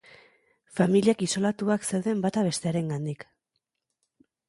Familiak 0.79 1.21
isolatuak 1.27 1.87
zeuden 1.91 2.25
bata 2.27 2.47
bestearengandik. 2.51 3.31